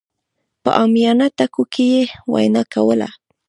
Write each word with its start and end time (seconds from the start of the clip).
په 0.63 0.69
عاميانه 0.79 1.27
ټکو 1.37 1.63
کې 1.73 1.85
يې 1.93 2.01
وينا 2.31 2.63
کوله. 2.73 3.09